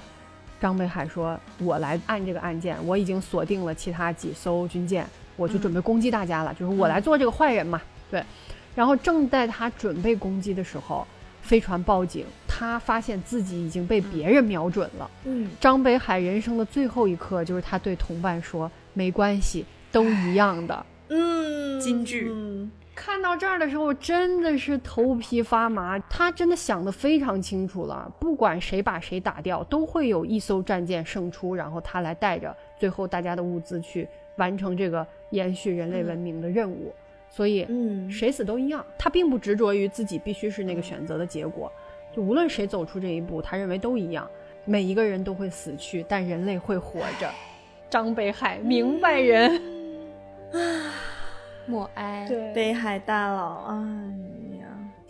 [0.59, 8.21] 张北海说：“我来按这个案件，我已经锁定了其他几艘军舰，我就准备攻击大家了，就是我来做这个坏人嘛。”对。
[8.75, 11.07] 然后正在他准备攻击的时候。
[11.39, 15.09] 飞船报警，他发现自己已经被别人瞄准了。
[15.23, 22.29] 嗯，张北海人生的最后一刻，就是他对同伴说：“没关系，都一样的。”嗯，金句。
[22.93, 25.97] 看到这儿的时候，真的是头皮发麻。
[26.09, 34.05] 他真的想得非常清楚了，不管谁把谁打掉，都会有一艘战舰胜出，然后他来带着最后大家的物资去
[34.37, 36.93] 完成这个延续人类文明的任务。
[37.29, 38.83] 所以，嗯，谁死都一样。
[38.97, 41.71] 他并不执着于自己必须是那个选择的结果，
[42.15, 44.27] 就无论谁走出这一步，他认为都一样。
[44.63, 47.29] 每一个人都会死去，但人类会活着。
[47.89, 49.61] 张北海，明白人，
[50.51, 50.93] 啊，
[51.67, 52.25] 默哀。
[52.27, 54.36] 对，北海大佬，哎呀。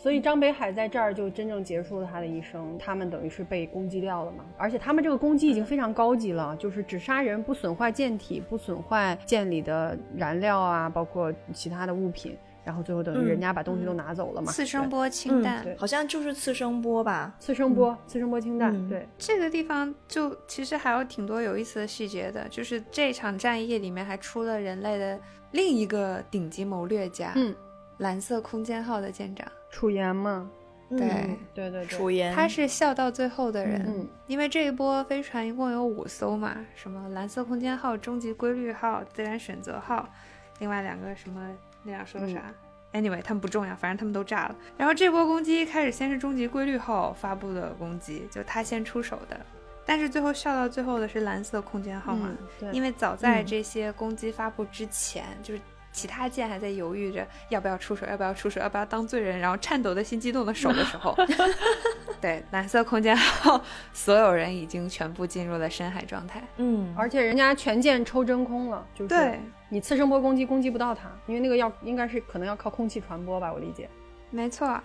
[0.07, 2.77] 所以张北海在这儿就真正结束了他的一生。
[2.79, 4.45] 他们等于是被攻击掉了嘛？
[4.55, 12.37] 而且他们这个攻击已经非常高级了，就是只杀人不损坏舰体，不损坏舰里的燃料啊，包括其他的物品。
[12.63, 14.49] 然后最后等于人家把东西都拿走了嘛？
[14.49, 17.35] 次声波氢弹，好像就是次声波吧？
[17.37, 18.87] 次声波，次声波氢弹。
[18.87, 25.19] 对，这个地方就其实还有挺多有意思的细节的，就是这场战役里面还出了人类的
[25.51, 27.53] 另一个顶级谋略家，嗯，
[27.97, 29.45] 蓝色空间号的舰长。
[29.77, 30.49] 楚岩嘛，
[30.89, 40.09] 对对对，楚岩，他是笑到最后的人，嗯，因为这一波飞船一共有五艘嘛，什么蓝色空间号、终极规律号、自然选择号，
[40.57, 41.47] 另外两个什么
[41.83, 42.51] 那两艘啥
[42.91, 44.55] ？Anyway，他们不重要，反正他们都炸了。
[44.77, 49.39] 然后这波攻击开始先是终极规律号发布的攻击，就他先出手的，
[49.85, 52.31] 但是最后笑到最后的是蓝色空间号嘛，
[52.71, 55.61] 因为早在这些攻击发布之前，就是。
[55.97, 61.17] 其他舰还在犹豫着要不要出手，要不要出手，要不要当罪人，然后颤抖的心激动的手的时候，
[62.21, 63.59] 对蓝色空间号
[63.91, 66.43] 所有人已经全部进入了深海状态。
[66.57, 73.89] 嗯，而且人家全舰抽真空了，就是对你次声波攻击攻击不到它，因为那个要应该是可能要靠空气传播吧，我理解。
[74.29, 74.79] 没错，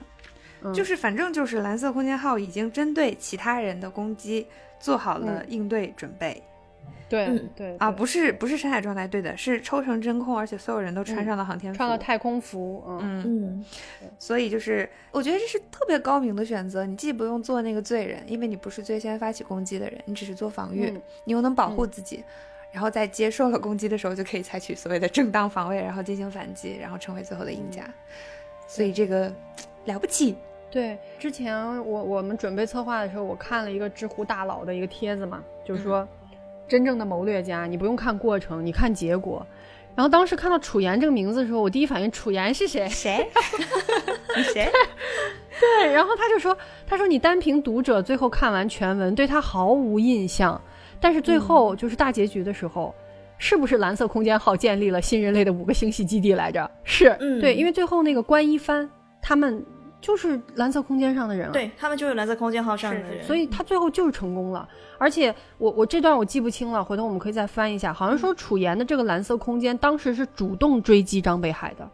[0.73, 4.47] 就是反正就是蓝色空间号已经针对其他人的攻击
[4.81, 6.43] 做好了应对准备。
[7.13, 13.65] 对对啊，不是不是深海状态，对的，是抽成真空，而且所有人都穿上了航天服，穿了太空服，嗯嗯，
[14.19, 20.91] 所以就是我觉得这是特别高明的选择，你既不用做那个罪人，因为你不是最先发起攻击的人，你只是做防御，
[21.25, 22.25] 你又能保护自己，
[22.73, 27.85] 然后在接受了攻击的时候就可以采取所谓的正当防卫，然后进行反击，然后成为最后的赢家，
[28.67, 29.31] 所以这个
[29.85, 30.35] 了不起。
[30.71, 31.55] 对，之前
[31.87, 36.09] 我我们准备策划的时候，我看了一个知乎大佬的一个帖子嘛，就是说。
[36.69, 39.47] 真正的谋略家，你不用看过程，你看结果。
[39.95, 42.89] 然后当时看到楚岩这个名字的时候，我第一反应楚岩是谁？
[42.89, 43.29] 谁？
[44.37, 44.71] 你 谁？
[45.61, 46.57] 对，然后他就说
[46.89, 50.59] ：“他说你单凭读者最后看完全文，对他毫无印象。
[50.99, 52.95] 但是最后就是大结局的时候，
[53.37, 56.71] 是不是蓝色空间号建立了新人类的五个星系基地来着？
[56.85, 58.89] 是对，因为最后那个关一帆
[59.21, 59.63] 他们。”
[60.03, 64.69] 就是蓝色空间上的人了，对他们就是蓝色空间号上的人，所以他最后就是成功了。
[64.99, 67.93] 而且我我这段我记不清了，回头我们可以再翻一下。
[67.93, 71.89] 好像说楚岩的这个蓝色空间当时是主动追击张北海的，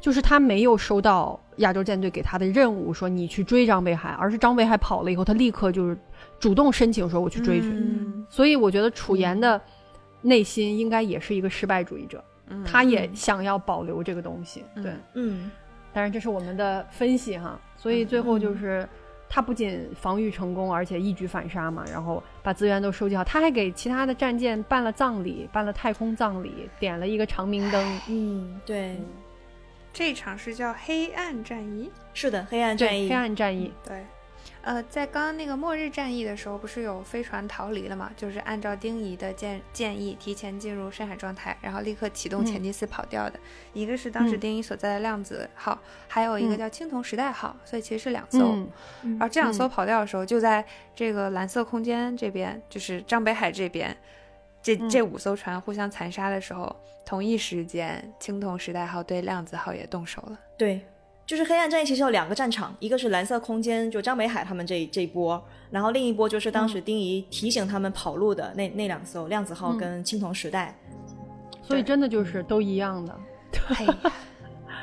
[0.00, 5.96] 就是他没有收到亚洲舰队给他的任务，说你去追张北海，而是张北海跑了以后，他立刻就是
[6.40, 7.72] 主动申请说我去追去。
[8.28, 9.60] 所以我觉得楚岩的
[10.22, 12.22] 内心应该也是一个失败主义者，
[12.66, 14.64] 他也想要保留这个东西。
[14.76, 15.50] 对，嗯。
[15.94, 18.86] 当然，这是我们的分析哈，所以最后就是
[19.28, 28.00] 他不仅防御成功，而且一举反杀嘛，然后把资源都收集好，他还给其他的战舰办了葬礼，办了太空葬礼，点了一个长明灯。
[28.08, 29.00] 嗯，对，
[29.92, 34.04] 这场是叫黑暗战役，是的，黑暗战役，黑暗战役，对。
[34.64, 38.10] 呃，在刚刚那个末日战役的时候，不是有飞船逃离了嘛？
[38.16, 43.38] 就是按照丁仪的建建议，提前进入深海状态，然后立刻启动前进四跑掉的。
[43.74, 48.56] 一个是当时丁仪所在的量子号，还有一个叫青铜时代号，所以其实是两艘。
[49.02, 53.94] 然后这两艘跑掉的时候，就在这个蓝色空间这边，就是张北海这边，
[54.62, 56.74] 这这五艘船互相残杀的时候，
[57.04, 60.38] 同一时间青铜时代号对量子号也动手了。
[60.56, 60.80] 对。
[61.26, 70.78] 就是黑暗战役其实有两个战场，一个是蓝色空间，就张北海他们这这一波，然后另一波就是当时丁仪提醒他们跑路的那那两艘量子号跟青铜时代。
[71.62, 73.18] 所以真的就是都一样的。
[73.66, 74.12] 黑呀，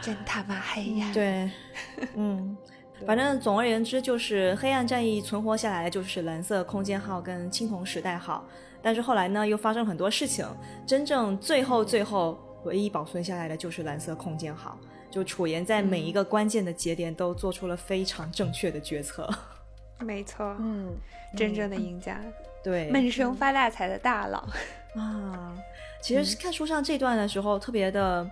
[0.01, 1.11] 真他妈黑呀！
[1.13, 1.47] 对，
[2.15, 2.57] 嗯，
[3.05, 8.43] 反正总而言之，就是黑暗战役存活下来的就是蓝色空间号跟青铜时代号，
[8.81, 10.43] 但是后来呢，又发生很多事情，
[10.87, 14.75] 真正最后最后唯一保存下来的就是蓝色空间号。
[15.11, 19.29] 就楚言在每一个关键的节点都做出了非常正确的决策。
[19.99, 20.97] 没错，嗯，
[21.37, 22.19] 真正的赢家，
[22.63, 24.47] 对，闷声发大财的大佬。
[24.99, 25.55] 啊，
[26.01, 28.27] 其实看书上这段的时候特别的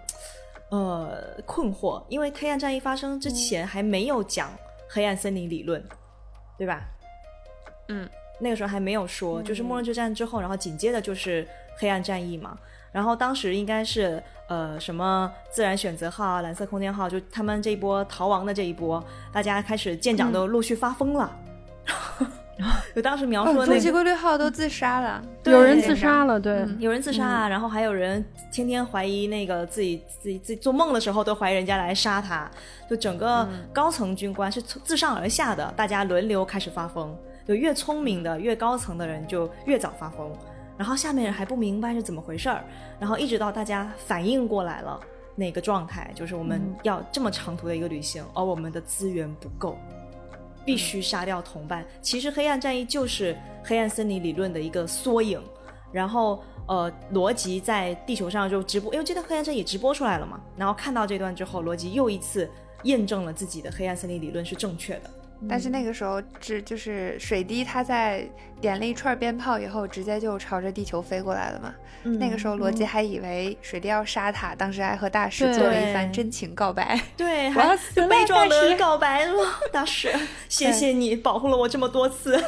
[0.71, 4.49] 呃困惑，因为黑暗战役发生之前还没有讲
[4.89, 5.83] 黑暗森林理论，
[6.57, 6.81] 对吧？
[7.89, 8.09] 嗯，
[8.39, 12.57] 那个时候还没有说，就是末日之战之后，然后紧接着就是黑暗战役嘛。
[12.91, 21.35] 然后当时应该是呃什么自然选择号啊、蓝色空间号，就他们这一波逃亡的这一波，大家开始舰长都陆续发疯了。
[22.93, 32.51] 就当时描述的那个，终极规律号都自杀了， 对有人自杀了，对，嗯有人自杀啊，然后还有人天天怀疑那个自己自己自己做梦的时候都怀疑人家来杀他，
[32.89, 37.15] 就整个高层军官是从自上而下的，大家轮流开始发疯，
[37.47, 40.29] 就越聪明的越高层的人就越早发疯，
[40.79, 42.63] 然后下面人还不明白是怎么回事儿，
[42.97, 44.97] 然后一直到大家反应过来了
[45.35, 49.77] 那个状态，就是我们要这么长途的一个旅行，而我们的资源不够。
[50.65, 51.83] 必须杀掉同伴。
[51.99, 55.41] 其实黑暗战役就是黑暗森林理论的一个缩影。
[55.91, 60.39] 然后呃，罗辑在地球上就直播，因为这段黑暗战役直播出来了嘛。
[60.55, 62.47] 然后看到这段之后，罗辑又一次
[62.83, 65.09] 验证了自己的黑暗森林理论是正确的。
[65.47, 68.27] 但是那个时候，只就是水滴他在
[68.59, 71.73] 点了一串鞭炮以后，直接就朝着地球飞过来了嘛。
[72.17, 76.99] 那个时候，罗辑还以为水滴要杀他，当时还和大师做了一番真情告白。
[77.15, 79.33] 对，我还要死了悲壮大使的告白了，
[79.71, 80.11] 大师，
[80.49, 82.41] 谢谢你保护了我这么多次。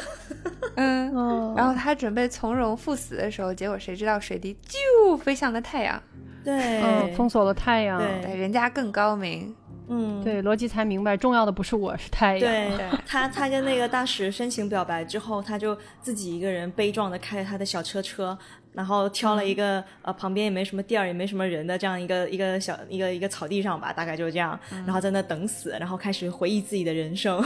[0.76, 6.02] 嗯，嗯，然后他准备从容赴死的时候，结果谁知道水滴就飞向了太阳。
[6.44, 9.54] 对，嗯，封锁了太阳，对对，人家更高明。
[9.88, 12.40] 嗯，对，罗辑才明白重要的不是我，是太阳。
[12.40, 18.38] 对 对他，他跟那个大使深情表白之后，他就自己一个人悲壮的开着他的小车车，
[18.74, 27.44] 然后挑了一个、呃旁边也没什么地儿，也没什么人的这样一个一个小一个一个草地上吧，大概就是这样，然后在那等死，然后开始回忆自己的人生，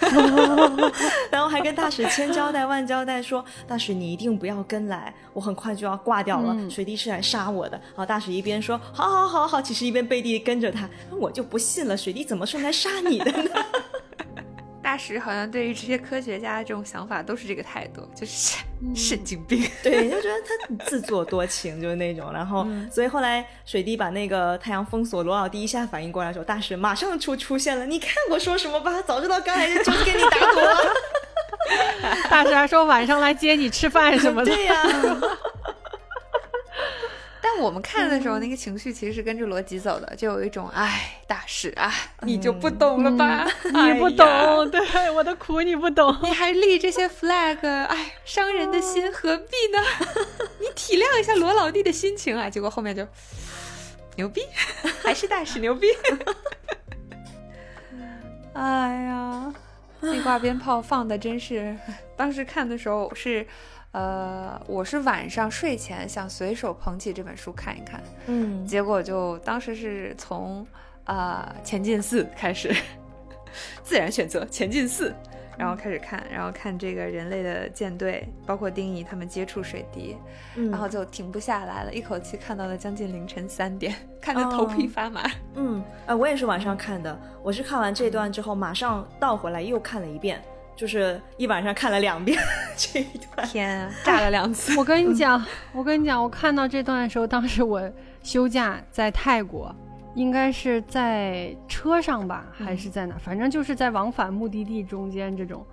[1.30, 7.76] 然后还跟大使千交代万交代说，大使你一定不要跟来，我很快就要挂掉了，嗯水滴是来杀我的。
[7.76, 13.50] 然后大使一边说好好好好，其实一边背地跟着他，我就不信了，水滴怎么是来杀你的呢？
[14.84, 18.58] 大使好像对于这些科学家的这种想法都是这个态度，就是
[18.94, 19.66] 神经病。
[19.82, 22.30] 对，就觉得他自作多情，就是那种。
[22.30, 27.86] 然后，所以后来水滴把那个太阳封锁，罗老第一下反应过来的时候，大使马上出出现了。
[27.86, 30.94] 你看我说什么吧，早知道刚才就是跟你打赌了。
[32.28, 34.54] 大使还说晚上来接你吃饭什么的。
[34.54, 34.74] 对呀、
[37.46, 41.92] 但我们看的时候，那个情绪其实是跟着逻辑走的，就有一种哎，大使啊，
[42.22, 43.46] 你就不懂了吧？
[43.64, 46.16] 你不懂，对我的苦你不懂。
[46.24, 49.78] 你还立这些 flag，哎，伤人的心何必呢？
[50.58, 52.48] 你体谅一下罗老弟的心情啊！
[52.48, 53.06] 结果后面就
[54.16, 54.40] 牛逼，
[55.04, 55.88] 还是大使牛逼。
[58.54, 58.62] 哎
[59.04, 59.52] 呀，
[60.00, 61.76] 这挂鞭炮放的真是，
[62.16, 63.46] 当时看的时候是，
[63.94, 70.66] 呃，我是晚上睡前想随手捧起这本书看一看，嗯，结果就当时是从
[71.04, 72.74] 呃前进四开始，
[73.84, 75.14] 自然选择前进四，
[75.56, 80.16] 然后开始看，然后看这个人类的舰队，包括丁仪他们接触水滴，
[80.56, 80.72] 嗯。
[80.72, 85.22] 然后就停不下来了，一口气看到了将近凌晨三点，看得头皮发麻。
[85.54, 87.16] 嗯，呃，我也是晚上看的。
[87.44, 90.42] 我是看完这段之后，马上倒回来又看了一遍，
[90.76, 92.38] 就是一晚上看了两遍
[92.76, 93.46] 这一段。
[93.48, 94.76] 天啊，炸了两次。
[94.78, 97.82] 我跟你讲，我跟你讲，我看到这段的时候，当时我
[98.22, 99.74] 休假在泰国，
[100.14, 103.14] 应该是在车上吧，还是在哪？
[103.18, 105.64] 反正就是在往返目的地中间这种，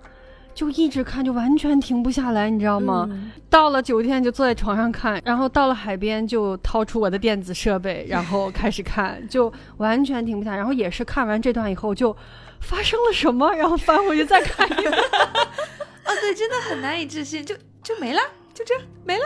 [0.54, 3.08] 就一直看，就完全停不下来，你知道吗？
[3.10, 10.56] 嗯到了酒店就坐在床上看，然后到了海边就掏出我的电子设备，然后开始看，就完全停不下。
[10.56, 12.16] 然后也是看完这段以后就
[12.62, 14.90] 发生了什么，然后翻回去再看一遍。
[14.92, 18.20] 哦，对，真的很难以置信，就就没了，
[18.54, 19.24] 就这没了，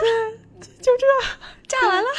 [0.59, 1.05] 就这
[1.67, 2.09] 炸完了。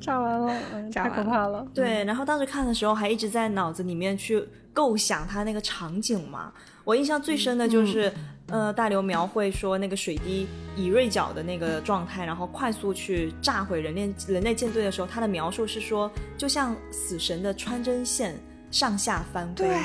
[0.00, 1.66] 炸完了，嗯，太可怕了。
[1.72, 6.52] 对，然后当时看的时候还一直在脑子里面去构想他那个场景嘛。
[6.82, 8.12] 我印象最深的就是，
[8.48, 10.46] 呃，大刘描绘说那个水滴
[10.76, 18.38] 以锐角的那个状态，然后快速去炸毁人类人类舰队的时候，他的描述是说，就像死神的穿针线
[18.74, 19.68] 上下翻飞。
[19.68, 19.76] 对，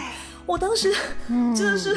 [0.48, 0.92] 我当时
[1.28, 1.96] 嗯真的是，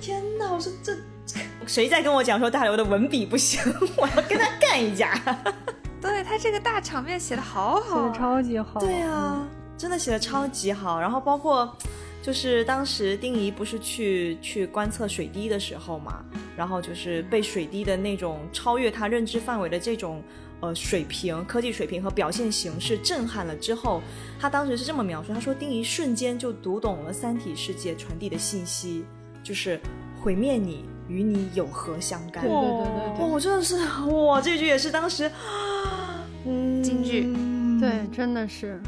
[0.00, 0.52] 天哪！
[0.52, 0.92] 我说这
[1.24, 1.38] 这
[1.68, 3.60] 谁在跟我讲说大刘的文笔不行，
[3.96, 5.16] 我要跟他干一架。
[6.02, 8.80] 对他这个大场面写的好写好，的超级好。
[8.80, 9.46] 对啊，
[9.78, 11.00] 真的写的超级好。
[11.00, 11.76] 然后包括
[12.20, 16.24] 就是当时丁仪不是去去观测水滴的时候嘛，
[16.56, 20.20] 然后就是被水滴的那种超越他认知范围的这种
[20.62, 24.00] 呃水平、科技水平和表现形式震撼了之后，
[24.40, 29.04] 他当时是这么描述：他说丁一瞬间就读懂了三体世界传递的信息，
[29.42, 29.78] 就是
[30.20, 32.42] 毁灭你与你有何相干？
[32.44, 35.30] 对对对对对哇，我真的是哇，这句也是当时，
[36.46, 37.32] 嗯，金句
[37.80, 38.80] 对，真的是，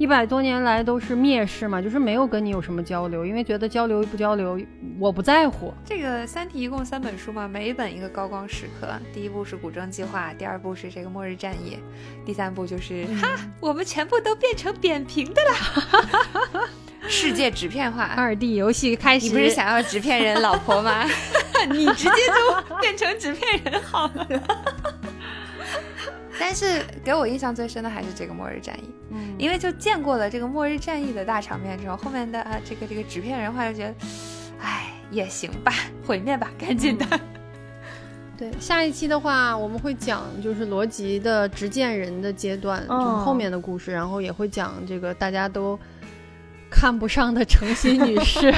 [0.00, 4.58] 一百多年来都是蔑视嘛，就是没有跟你有什么交流，因为觉得交流不交流，
[4.98, 5.74] 我不在乎。
[5.84, 8.88] 这个《三体》一共三本书嘛，每一本一个高光时刻。
[9.12, 11.76] 第一部是古筝计划，第二部是这个末日战役，
[12.24, 13.28] 第三部就是、哈，
[13.60, 16.68] 我们全部都变成扁平的了，
[17.06, 18.04] 世界纸片化。
[18.16, 21.04] 二 D 游戏开始，你不是想要纸片人老婆吗？
[21.72, 24.26] 你直接就变成纸片人好了。
[26.40, 33.94] 但是给我印象最深的还是这个末日战役，嗯，因为就见过了这个末日战役的大场面之后，后面的啊这个这个纸片人话就觉得，
[34.62, 35.70] 哎也行吧，
[36.06, 37.06] 毁灭吧，赶紧的。
[38.38, 45.78] 对，下一期的话，我们会讲就是罗辑的执剑人的阶段，就是后面的故事，然后也会讲这个大家都
[46.70, 48.50] 看不上的诚心女士。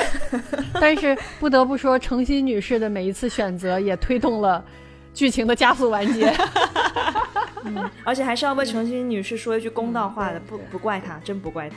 [0.78, 4.62] 但是不得不说，诚心女士的每一次选择也推动了
[5.14, 6.30] 剧情的加速完结。
[8.04, 11.76] 而且还是要为程心女士说一句公道话的，嗯不不怪她，真不怪她。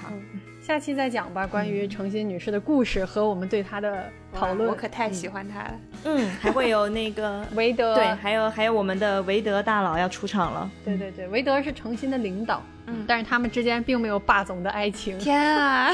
[0.61, 4.69] 下期再讲吧，关于程心女士的故事和我们对她的讨论。
[4.69, 5.71] 我可太喜欢她了。
[6.05, 10.69] 嗯，还会有那个 韦德，对，还有还有我们的韦德大佬要出场了。
[10.85, 15.17] 对对对，韦德是程心的领导，嗯但是他们之间并没有霸总的爱情。
[15.17, 15.91] 天啊！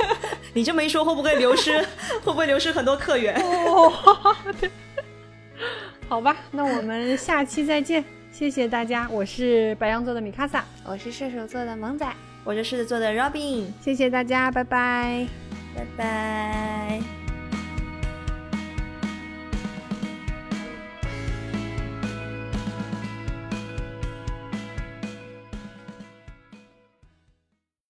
[0.52, 1.78] 你这么一说，会不会流失？
[2.22, 3.34] 会不会流失很多客源？
[3.40, 4.70] 哦，对，
[6.08, 8.04] 好吧，那我们下期再见，
[8.40, 12.10] 谢谢大家，我是白羊座的米卡萨，我是射手座的萌仔。
[12.42, 15.26] 我是狮子座的 Robin，谢谢大家，拜拜。
[15.76, 17.19] 拜拜。